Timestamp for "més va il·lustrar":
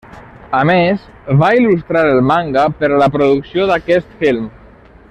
0.69-2.03